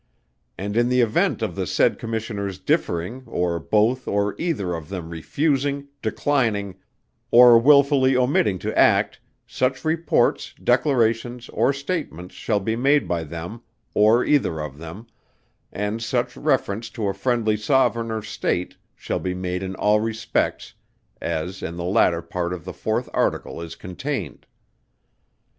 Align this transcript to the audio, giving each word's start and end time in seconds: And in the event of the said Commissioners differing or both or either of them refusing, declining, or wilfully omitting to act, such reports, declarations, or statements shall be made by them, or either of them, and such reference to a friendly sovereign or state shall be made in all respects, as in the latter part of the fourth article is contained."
And 0.57 0.75
in 0.75 0.89
the 0.89 1.01
event 1.01 1.43
of 1.43 1.53
the 1.53 1.67
said 1.67 1.99
Commissioners 1.99 2.57
differing 2.57 3.21
or 3.27 3.59
both 3.59 4.07
or 4.07 4.33
either 4.39 4.73
of 4.73 4.89
them 4.89 5.11
refusing, 5.11 5.89
declining, 6.01 6.79
or 7.29 7.59
wilfully 7.59 8.17
omitting 8.17 8.57
to 8.65 8.75
act, 8.75 9.19
such 9.45 9.85
reports, 9.85 10.55
declarations, 10.55 11.49
or 11.49 11.71
statements 11.71 12.33
shall 12.33 12.59
be 12.59 12.75
made 12.75 13.07
by 13.07 13.23
them, 13.23 13.61
or 13.93 14.25
either 14.25 14.59
of 14.59 14.79
them, 14.79 15.05
and 15.71 16.01
such 16.01 16.35
reference 16.35 16.89
to 16.89 17.07
a 17.07 17.13
friendly 17.13 17.55
sovereign 17.55 18.09
or 18.09 18.23
state 18.23 18.77
shall 18.95 19.19
be 19.19 19.35
made 19.35 19.61
in 19.61 19.75
all 19.75 19.99
respects, 19.99 20.73
as 21.21 21.61
in 21.61 21.75
the 21.75 21.83
latter 21.83 22.23
part 22.23 22.53
of 22.53 22.65
the 22.65 22.73
fourth 22.73 23.07
article 23.13 23.61
is 23.61 23.75
contained." 23.75 24.47